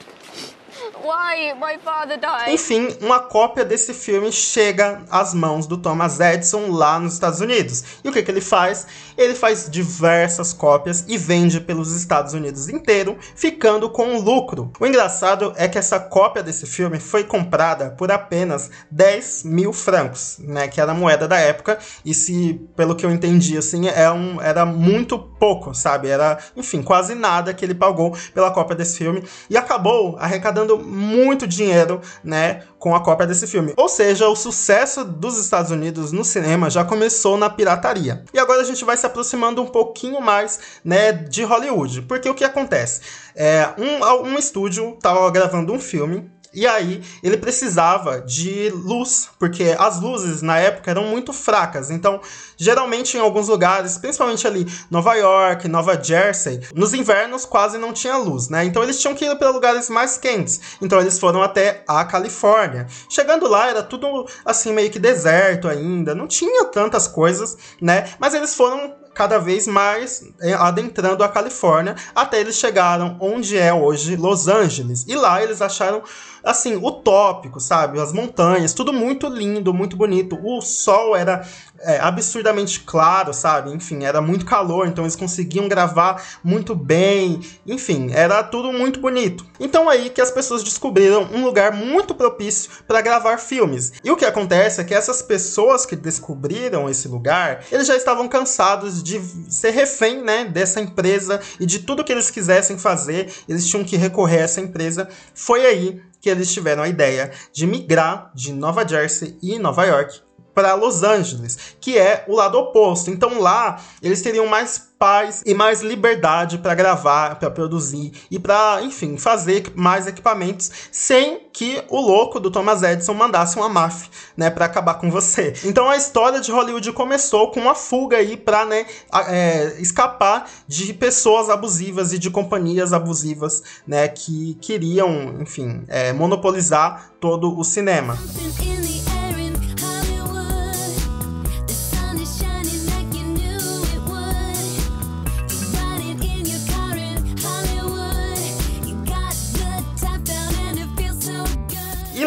Why 1.03 1.53
my 1.53 1.77
father 1.83 2.17
died? 2.17 2.53
Enfim, 2.53 2.95
uma 3.01 3.19
cópia 3.19 3.63
desse 3.63 3.93
filme 3.93 4.31
chega 4.31 5.03
às 5.09 5.33
mãos 5.33 5.67
do 5.67 5.77
Thomas 5.77 6.19
Edison 6.19 6.71
lá 6.71 6.99
nos 6.99 7.13
Estados 7.13 7.39
Unidos. 7.39 7.83
E 8.03 8.09
o 8.09 8.11
que, 8.11 8.23
que 8.23 8.31
ele 8.31 8.41
faz? 8.41 8.87
Ele 9.17 9.35
faz 9.35 9.69
diversas 9.69 10.53
cópias 10.53 11.05
e 11.07 11.17
vende 11.17 11.59
pelos 11.59 11.95
Estados 11.95 12.33
Unidos 12.33 12.69
inteiro, 12.69 13.17
ficando 13.35 13.89
com 13.89 14.17
lucro. 14.17 14.71
O 14.79 14.85
engraçado 14.85 15.53
é 15.55 15.67
que 15.67 15.77
essa 15.77 15.99
cópia 15.99 16.41
desse 16.41 16.65
filme 16.65 16.99
foi 16.99 17.23
comprada 17.23 17.91
por 17.91 18.11
apenas 18.11 18.69
10 18.89 19.43
mil 19.43 19.73
francos, 19.73 20.37
né? 20.39 20.67
Que 20.67 20.81
era 20.81 20.91
a 20.91 20.95
moeda 20.95 21.27
da 21.27 21.37
época. 21.37 21.77
E 22.03 22.13
se, 22.13 22.59
pelo 22.75 22.95
que 22.95 23.05
eu 23.05 23.11
entendi, 23.11 23.57
assim, 23.57 23.87
é 23.87 24.09
um, 24.11 24.41
era 24.41 24.65
muito 24.65 25.19
pouco, 25.19 25.73
sabe? 25.75 26.07
Era, 26.07 26.39
enfim, 26.55 26.81
quase 26.81 27.13
nada 27.13 27.53
que 27.53 27.63
ele 27.63 27.75
pagou 27.75 28.15
pela 28.33 28.51
cópia 28.51 28.75
desse 28.75 28.97
filme. 28.97 29.23
E 29.49 29.57
acabou 29.57 30.17
arrecadando 30.19 30.70
muito 30.79 31.47
dinheiro, 31.47 32.01
né, 32.23 32.63
com 32.79 32.95
a 32.95 32.99
cópia 32.99 33.27
desse 33.27 33.47
filme. 33.47 33.73
Ou 33.77 33.87
seja, 33.87 34.27
o 34.27 34.35
sucesso 34.35 35.03
dos 35.03 35.37
Estados 35.37 35.71
Unidos 35.71 36.11
no 36.11 36.23
cinema 36.23 36.69
já 36.69 36.83
começou 36.83 37.37
na 37.37 37.49
pirataria. 37.49 38.23
E 38.33 38.39
agora 38.39 38.61
a 38.61 38.65
gente 38.65 38.83
vai 38.83 38.97
se 38.97 39.05
aproximando 39.05 39.61
um 39.61 39.67
pouquinho 39.67 40.21
mais, 40.21 40.59
né, 40.83 41.11
de 41.11 41.43
Hollywood. 41.43 42.03
Porque 42.03 42.29
o 42.29 42.33
que 42.33 42.43
acontece? 42.43 43.01
É, 43.35 43.69
um, 43.77 44.29
um 44.29 44.37
estúdio 44.37 44.95
estava 44.95 45.29
gravando 45.31 45.73
um 45.73 45.79
filme 45.79 46.29
e 46.53 46.67
aí 46.67 47.01
ele 47.23 47.37
precisava 47.37 48.19
de 48.19 48.69
luz, 48.69 49.29
porque 49.39 49.75
as 49.79 50.01
luzes 50.01 50.41
na 50.41 50.57
época 50.57 50.91
eram 50.91 51.05
muito 51.05 51.31
fracas. 51.31 51.89
Então, 51.89 52.19
geralmente 52.57 53.15
em 53.15 53.19
alguns 53.19 53.47
lugares, 53.47 53.97
principalmente 53.97 54.45
ali 54.45 54.67
Nova 54.89 55.13
York, 55.15 55.67
Nova 55.67 56.01
Jersey, 56.01 56.59
nos 56.75 56.93
invernos 56.93 57.45
quase 57.45 57.77
não 57.77 57.93
tinha 57.93 58.17
luz, 58.17 58.49
né? 58.49 58.65
Então 58.65 58.83
eles 58.83 58.99
tinham 58.99 59.15
que 59.15 59.25
ir 59.25 59.35
para 59.37 59.49
lugares 59.49 59.89
mais 59.89 60.17
quentes. 60.17 60.59
Então 60.81 60.99
eles 60.99 61.17
foram 61.17 61.41
até 61.41 61.83
a 61.87 62.03
Califórnia. 62.03 62.85
Chegando 63.09 63.47
lá 63.47 63.69
era 63.69 63.81
tudo 63.81 64.27
assim 64.45 64.73
meio 64.73 64.91
que 64.91 64.99
deserto 64.99 65.67
ainda, 65.67 66.13
não 66.13 66.27
tinha 66.27 66.65
tantas 66.65 67.07
coisas, 67.07 67.57
né? 67.81 68.09
Mas 68.19 68.33
eles 68.33 68.53
foram 68.53 68.95
cada 69.13 69.37
vez 69.37 69.67
mais 69.67 70.23
é, 70.41 70.53
adentrando 70.53 71.23
a 71.23 71.29
Califórnia, 71.29 71.95
até 72.15 72.39
eles 72.39 72.55
chegaram 72.55 73.17
onde 73.19 73.57
é 73.57 73.73
hoje 73.73 74.15
Los 74.15 74.47
Angeles. 74.47 75.05
E 75.07 75.15
lá 75.15 75.43
eles 75.43 75.61
acharam 75.61 76.01
assim, 76.43 76.75
utópico, 76.75 77.59
sabe? 77.59 77.99
As 77.99 78.13
montanhas, 78.13 78.73
tudo 78.73 78.91
muito 78.91 79.27
lindo, 79.27 79.73
muito 79.73 79.95
bonito. 79.95 80.39
O 80.43 80.61
sol 80.61 81.15
era 81.15 81.45
é, 81.79 81.99
absurdamente 81.99 82.81
claro, 82.81 83.33
sabe? 83.33 83.71
Enfim, 83.71 84.03
era 84.03 84.21
muito 84.21 84.45
calor, 84.45 84.87
então 84.87 85.03
eles 85.03 85.15
conseguiam 85.15 85.67
gravar 85.67 86.23
muito 86.43 86.75
bem. 86.75 87.41
Enfim, 87.65 88.11
era 88.13 88.43
tudo 88.43 88.71
muito 88.71 88.99
bonito. 88.99 89.45
Então 89.59 89.89
aí 89.89 90.09
que 90.09 90.21
as 90.21 90.31
pessoas 90.31 90.63
descobriram 90.63 91.27
um 91.33 91.43
lugar 91.43 91.71
muito 91.71 92.13
propício 92.13 92.71
para 92.87 93.01
gravar 93.01 93.37
filmes. 93.37 93.93
E 94.03 94.11
o 94.11 94.15
que 94.15 94.25
acontece 94.25 94.81
é 94.81 94.83
que 94.83 94.93
essas 94.93 95.21
pessoas 95.21 95.85
que 95.85 95.95
descobriram 95.95 96.89
esse 96.89 97.07
lugar, 97.07 97.63
eles 97.71 97.87
já 97.87 97.95
estavam 97.95 98.27
cansados 98.27 99.01
de 99.01 99.19
ser 99.49 99.71
refém, 99.71 100.21
né, 100.21 100.45
dessa 100.45 100.79
empresa 100.79 101.39
e 101.59 101.65
de 101.65 101.79
tudo 101.79 102.03
que 102.03 102.11
eles 102.11 102.29
quisessem 102.29 102.77
fazer, 102.77 103.31
eles 103.47 103.67
tinham 103.67 103.83
que 103.83 103.97
recorrer 103.97 104.39
a 104.39 104.43
essa 104.43 104.61
empresa. 104.61 105.07
Foi 105.33 105.65
aí 105.65 106.01
que 106.21 106.29
eles 106.29 106.53
tiveram 106.53 106.83
a 106.83 106.87
ideia 106.87 107.31
de 107.51 107.65
migrar 107.65 108.31
de 108.33 108.53
Nova 108.53 108.87
Jersey 108.87 109.37
e 109.41 109.57
Nova 109.57 109.85
York 109.85 110.21
para 110.53 110.75
Los 110.75 111.03
Angeles, 111.03 111.75
que 111.81 111.97
é 111.97 112.23
o 112.27 112.35
lado 112.35 112.57
oposto. 112.57 113.09
Então 113.09 113.39
lá 113.39 113.81
eles 114.01 114.21
teriam 114.21 114.45
mais 114.45 114.90
paz 115.01 115.41
e 115.47 115.55
mais 115.55 115.81
liberdade 115.81 116.59
para 116.59 116.75
gravar, 116.75 117.39
para 117.39 117.49
produzir 117.49 118.11
e 118.29 118.37
para, 118.37 118.83
enfim, 118.83 119.17
fazer 119.17 119.73
mais 119.73 120.05
equipamentos 120.05 120.69
sem 120.91 121.39
que 121.51 121.83
o 121.89 121.99
louco 121.99 122.39
do 122.39 122.51
Thomas 122.51 122.83
Edison 122.83 123.15
mandasse 123.15 123.57
uma 123.57 123.67
máfia, 123.67 124.11
né, 124.37 124.51
para 124.51 124.65
acabar 124.65 124.93
com 124.93 125.09
você. 125.09 125.53
Então 125.65 125.89
a 125.89 125.97
história 125.97 126.39
de 126.39 126.51
Hollywood 126.51 126.93
começou 126.93 127.49
com 127.49 127.59
uma 127.59 127.73
fuga 127.73 128.17
aí 128.17 128.37
para, 128.37 128.63
né, 128.63 128.85
é, 129.27 129.75
escapar 129.79 130.47
de 130.67 130.93
pessoas 130.93 131.49
abusivas 131.49 132.13
e 132.13 132.19
de 132.19 132.29
companhias 132.29 132.93
abusivas, 132.93 133.63
né, 133.87 134.07
que 134.07 134.55
queriam, 134.61 135.37
enfim, 135.41 135.83
é, 135.87 136.13
monopolizar 136.13 137.11
todo 137.19 137.57
o 137.57 137.63
cinema. 137.63 138.15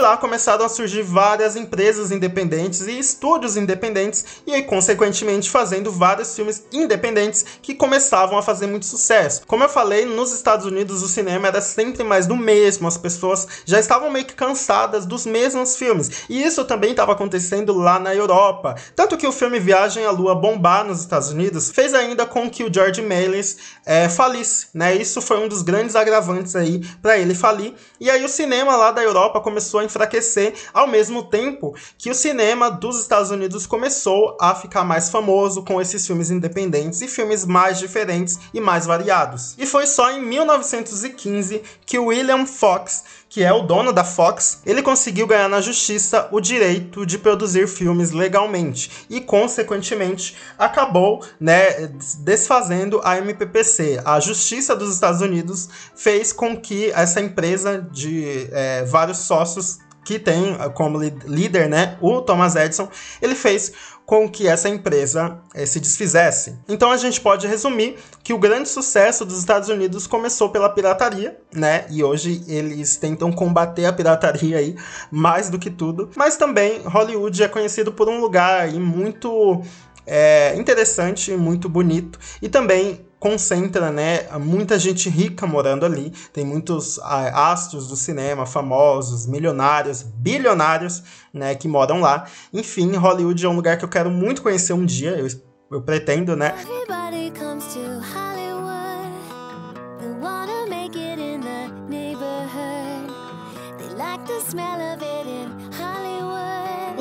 Lá 0.05 0.17
começaram 0.17 0.65
a 0.65 0.69
surgir 0.69 1.03
várias 1.03 1.57
empresas 1.57 2.11
independentes 2.11 2.83
e 2.87 2.99
estúdios 2.99 3.57
independentes, 3.57 4.25
e 4.47 4.55
aí, 4.55 4.63
consequentemente, 4.63 5.51
fazendo 5.51 5.91
vários 5.91 6.35
filmes 6.35 6.65
independentes 6.73 7.45
que 7.63 7.75
começavam 7.75 8.37
a 8.37 8.43
fazer 8.43 8.67
muito 8.67 8.87
sucesso. 8.87 9.43
Como 9.47 9.65
eu 9.65 9.69
falei, 9.69 10.05
nos 10.05 10.31
Estados 10.33 10.67
Unidos 10.67 11.03
o 11.03 11.09
cinema 11.09 11.49
era 11.49 11.61
sempre 11.61 12.05
mais 12.05 12.27
do 12.27 12.37
mesmo, 12.37 12.87
as 12.87 12.99
pessoas 12.99 13.47
já 13.65 13.81
estavam 13.81 14.11
meio 14.11 14.27
que 14.27 14.35
cansadas 14.35 15.07
dos 15.07 15.25
mesmos 15.25 15.77
filmes. 15.77 16.25
E 16.29 16.43
isso 16.43 16.65
também 16.65 16.91
estava 16.91 17.13
acontecendo 17.13 17.73
lá 17.73 17.99
na 17.99 18.15
Europa. 18.15 18.75
Tanto 18.95 19.17
que 19.17 19.27
o 19.27 19.33
filme 19.33 19.59
Viagem 19.59 20.05
à 20.05 20.11
Lua 20.11 20.35
bombar 20.35 20.85
nos 20.85 21.01
Estados 21.01 21.31
Unidos 21.31 21.71
fez 21.71 21.95
ainda 21.95 22.27
com 22.27 22.51
que 22.51 22.63
o 22.63 22.73
George 22.73 23.01
Méliès 23.01 23.57
é, 23.87 24.09
falisse, 24.09 24.67
né? 24.75 24.95
Isso 24.95 25.23
foi 25.23 25.39
um 25.39 25.49
dos 25.49 25.63
grandes 25.63 25.97
agravantes 25.97 26.55
aí 26.55 26.81
para 27.01 27.17
ele 27.19 27.35
falir. 27.35 27.75
E 27.99 28.11
aí 28.11 28.23
o 28.25 28.29
cinema 28.29 28.77
lá 28.77 28.91
da 28.91 29.03
Europa 29.03 29.41
começou 29.41 29.81
a 29.81 29.85
enfraquecer, 29.95 30.55
ao 30.73 30.89
mesmo 30.89 31.23
tempo 31.23 31.75
que 31.97 32.11
o 32.11 32.15
cinema 32.15 32.71
dos 32.71 33.01
Estados 33.01 33.31
Unidos 33.31 33.67
começou 33.67 34.37
a 34.41 34.55
ficar 34.55 34.85
mais 34.85 35.09
famoso 35.09 35.63
com 35.63 35.81
esses 35.81 36.05
filmes 36.07 36.31
independentes 36.31 37.01
e 37.01 37.09
filmes 37.09 37.45
mais 37.45 37.79
diferentes 37.79 38.39
e 38.53 38.61
mais 38.61 38.87
variados. 38.87 39.55
E 39.57 39.67
foi 39.67 39.87
só 39.87 40.11
em 40.11 40.21
1915 40.21 41.63
que 41.87 41.99
William 41.99 42.45
Fox 42.45 43.05
que 43.35 43.43
é 43.43 43.53
o 43.53 43.63
dono 43.63 43.93
da 43.93 44.05
Fox, 44.05 44.61
ele 44.65 44.81
conseguiu 44.81 45.27
ganhar 45.27 45.49
na 45.49 45.61
justiça 45.61 46.29
o 46.31 46.41
direito 46.41 47.05
de 47.05 47.19
produzir 47.19 47.67
filmes 47.67 48.13
legalmente 48.13 49.09
e, 49.11 49.21
consequentemente, 49.21 50.37
acabou 50.57 51.21
né, 51.41 51.89
desfazendo 52.21 53.01
a 53.03 53.19
MPPC. 53.19 54.01
A 54.05 54.21
Justiça 54.21 54.77
dos 54.77 54.95
Estados 54.95 55.21
Unidos 55.21 55.69
fez 55.97 56.33
com 56.33 56.57
que 56.57 56.93
essa 56.93 57.21
empresa 57.21 57.85
de 57.91 58.49
é, 58.53 58.85
vários 58.85 59.19
sócios 59.19 59.81
que 60.05 60.19
tem 60.19 60.57
como 60.75 60.99
líder 61.01 61.69
né, 61.69 61.97
o 62.01 62.21
Thomas 62.21 62.55
Edison, 62.57 62.89
ele 63.23 63.35
fez 63.35 63.73
com 64.07 64.29
que 64.29 64.47
essa 64.47 64.69
empresa 64.69 65.39
eh, 65.55 65.65
se 65.65 65.81
desfizesse. 65.81 66.59
Então 66.69 66.91
a 66.91 66.97
gente 66.97 67.21
pode 67.21 67.47
resumir 67.47 67.97
que 68.23 68.35
o 68.35 68.39
grande 68.39 68.69
sucesso 68.69 69.25
dos 69.25 69.39
Estados 69.39 69.69
Unidos 69.69 70.07
começou 70.07 70.51
pela 70.51 70.69
pirataria, 70.69 71.39
né? 71.53 71.87
E 71.89 72.05
hoje 72.05 72.45
eles 72.47 72.97
tentam 72.97 73.33
combater 73.33 73.87
a 73.87 73.93
pirataria 73.93 74.59
aí 74.59 74.77
mais 75.11 75.49
do 75.49 75.59
que 75.59 75.71
tudo. 75.71 76.11
Mas 76.15 76.37
também 76.37 76.83
Hollywood 76.85 77.43
é 77.43 77.49
conhecido 77.49 77.93
por 77.93 78.09
um 78.09 78.21
lugar 78.21 78.61
aí 78.61 78.79
muito 78.79 79.63
é, 80.07 80.55
interessante, 80.57 81.33
muito 81.33 81.69
bonito 81.69 82.19
e 82.43 82.49
também 82.49 83.01
concentra, 83.25 83.91
né, 83.91 84.29
muita 84.39 84.79
gente 84.79 85.09
rica 85.09 85.47
morando 85.47 85.87
ali. 85.87 86.13
Tem 86.31 86.45
muitos 86.45 86.99
ah, 86.99 87.53
astros 87.53 87.89
do 87.89 87.97
cinema 87.97 88.45
famosos, 88.45 89.27
milionários, 89.27 90.03
bilionários, 90.03 91.03
né, 91.33 91.55
que 91.55 91.67
moram 91.67 92.01
lá. 92.01 92.27
Enfim, 92.53 92.95
Hollywood 92.95 93.43
é 93.43 93.49
um 93.49 93.57
lugar 93.57 93.79
que 93.79 93.85
eu 93.87 93.89
quero 93.89 94.11
muito 94.11 94.43
conhecer 94.43 94.75
um 94.75 94.85
dia. 94.85 95.13
Eu, 95.13 95.27
eu 95.71 95.81
pretendo, 95.81 96.37
né? 96.37 96.53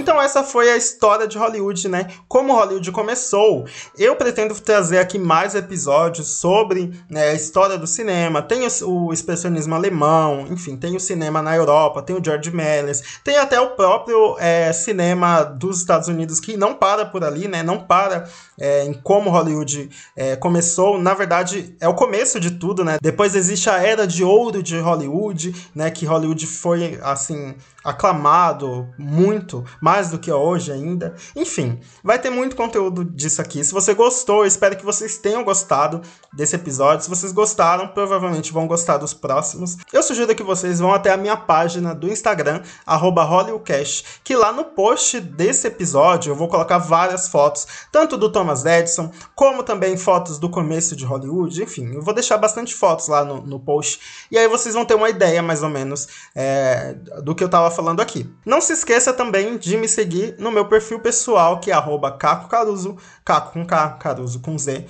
Então 0.04 0.22
essa 0.22 0.44
foi 0.44 0.70
a 0.70 0.76
história 0.76 1.26
de 1.26 1.38
Hollywood, 1.38 1.88
né? 1.88 2.10
Como 2.28 2.54
Hollywood 2.54 2.92
começou. 2.92 3.66
Eu 3.98 4.18
pretendo 4.18 4.54
trazer 4.60 4.98
aqui 4.98 5.18
mais 5.18 5.56
episódios 5.56 6.28
sobre 6.28 6.92
né, 7.10 7.30
a 7.30 7.34
história 7.34 7.78
do 7.78 7.88
cinema. 7.88 8.42
Tem 8.42 8.68
o, 8.68 8.90
o, 8.90 9.14
expressionismo 9.14 9.74
alemão, 9.74 10.46
enfim, 10.52 10.76
tem 10.76 10.94
o 10.98 11.00
cinema 11.00 11.42
na 11.42 11.56
Europa, 11.56 12.02
tem 12.02 12.18
o 12.18 12.22
George 12.22 12.52
Méliès, 12.52 13.02
tem 13.24 13.38
até 13.38 13.62
o 13.62 13.78
próprio 13.78 14.38
é, 14.40 14.74
cinema 14.74 15.42
dos 15.42 15.80
Estados 15.80 16.10
Unidos 16.10 16.42
que 16.42 16.58
não 16.58 16.74
para 16.74 17.06
por 17.06 17.24
ali, 17.24 17.48
né? 17.48 17.64
Não 17.64 17.80
para 17.80 18.28
é, 18.60 18.84
em 18.84 18.92
como 18.92 19.30
Hollywood 19.30 19.90
é, 20.18 20.36
começou. 20.36 21.00
Na 21.00 21.14
verdade, 21.14 21.78
é 21.80 21.88
o 21.88 21.94
começo 21.94 22.42
de 22.42 22.52
tudo, 22.52 22.84
né? 22.84 22.98
Depois 23.02 23.36
existe 23.36 23.70
a 23.70 23.82
era 23.82 24.06
de 24.06 24.22
ouro 24.22 24.62
de 24.62 24.78
Hollywood, 24.78 25.56
né? 25.74 25.90
Que 25.90 26.06
Hollywood 26.06 26.46
foi 26.46 27.00
assim 27.02 27.56
aclamado 27.84 28.90
muito, 28.98 29.64
mais 29.82 30.10
do 30.10 30.20
que 30.20 30.32
hoje 30.32 30.72
ainda. 30.72 31.16
Enfim, 31.36 31.80
vai 32.04 32.18
ter 32.18 32.30
muito 32.30 32.56
conteúdo 32.56 33.04
disso 33.04 33.42
aqui. 33.42 33.64
Se 33.64 33.74
você 33.74 33.94
gostou, 33.94 34.46
espero 34.46 34.78
que 34.78 34.86
vocês 34.86 35.18
tenham 35.18 35.44
gostado 35.44 36.02
desse 36.34 36.56
episódio. 36.56 37.04
Se 37.04 37.10
vocês 37.10 37.32
gostaram, 37.32 37.88
provavelmente 37.88 38.54
vão 38.54 38.68
gostar 38.68 38.98
dos 38.98 39.14
próximos. 39.14 39.78
Eu 39.92 40.02
sugiro 40.02 40.34
que 40.34 40.44
vocês 40.44 40.80
vão 40.80 40.94
até 40.94 41.12
a 41.12 41.18
minha 41.18 41.36
página 41.36 41.94
do 41.94 42.08
Instagram, 42.08 42.62
HollywoodCast, 42.88 44.22
que 44.24 44.36
lá 44.36 44.52
no 44.52 44.66
post 44.66 45.20
desse 45.20 45.68
episódio 45.68 46.32
eu 46.32 46.36
vou 46.36 46.48
colocar 46.48 46.78
várias 46.78 47.28
fotos, 47.28 47.68
tanto 47.92 48.18
do 48.18 48.32
Thomas 48.32 48.66
Edison, 48.66 49.12
como 49.36 49.64
também 49.64 49.98
fotos 49.98 50.40
do 50.40 50.50
começo 50.50 50.96
de 50.96 51.06
Hollywood. 51.06 51.62
Enfim, 51.62 51.94
eu 51.94 52.02
vou 52.02 52.14
deixar 52.14 52.38
bastante 52.38 52.74
fotos 52.74 53.08
lá 53.08 53.26
no, 53.26 53.42
no 53.42 53.60
post. 53.60 54.00
E 54.32 54.38
aí 54.38 54.48
vocês 54.48 54.74
vão 54.74 54.86
ter 54.86 54.96
uma 54.96 55.10
ideia, 55.10 55.42
mais 55.42 55.64
ou 55.64 55.70
menos, 55.70 56.08
é, 56.36 56.96
do 57.22 57.36
que 57.36 57.44
eu 57.44 57.50
tava 57.50 57.73
falando 57.74 58.02
aqui. 58.02 58.30
Não 58.46 58.62
se 58.62 58.74
esqueça 58.74 59.12
também 59.12 59.58
de 59.58 59.76
me 59.76 59.88
seguir 59.88 60.36
no 60.40 60.52
meu 60.52 60.66
perfil 60.66 61.00
pessoal, 61.00 61.60
que 61.60 61.72
é 61.72 61.76
Caco 62.18 62.48
Caruso, 62.48 62.98
Caco 63.26 63.54
com 63.54 63.66
K, 63.66 63.90
Caruso 64.00 64.40
com 64.40 64.58
Z. 64.58 64.86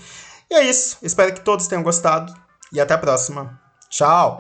E 0.51 0.53
é 0.53 0.63
isso. 0.69 0.97
Espero 1.01 1.33
que 1.33 1.41
todos 1.41 1.67
tenham 1.67 1.83
gostado 1.83 2.33
e 2.71 2.79
até 2.79 2.93
a 2.93 2.97
próxima. 2.97 3.59
Tchau! 3.89 4.39